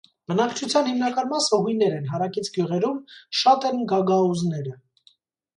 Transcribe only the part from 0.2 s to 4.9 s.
Բնակչության հիմնական մասը հույներ են, հարակից գյուղերում շատ են գագաուզները։